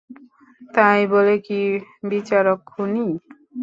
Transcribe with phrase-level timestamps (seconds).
[0.69, 1.59] তাই বলে কি
[2.09, 3.07] বিচারক খুনী?